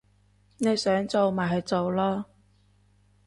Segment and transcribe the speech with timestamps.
[0.57, 2.25] 你想做乜咪去做囉